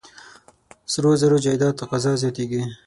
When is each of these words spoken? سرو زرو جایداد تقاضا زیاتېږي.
سرو 0.91 1.11
زرو 1.21 1.37
جایداد 1.45 1.73
تقاضا 1.81 2.11
زیاتېږي. 2.21 2.61